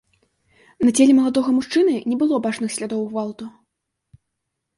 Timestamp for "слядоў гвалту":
2.77-3.45